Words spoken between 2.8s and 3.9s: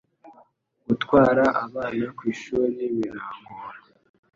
birangora